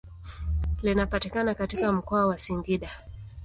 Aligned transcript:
Linapatikana 0.81 1.53
katika 1.55 1.91
mkoa 1.91 2.25
wa 2.25 2.39
Singida. 2.39 2.89